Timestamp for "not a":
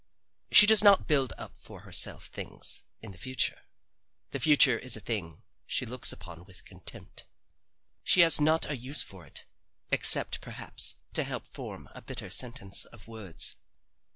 8.41-8.75